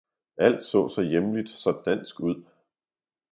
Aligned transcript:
alt 0.37 0.65
så 0.65 0.89
så 0.89 1.01
hjemligt, 1.01 1.49
så 1.49 1.81
dansk 1.85 2.19
ud! 2.19 2.43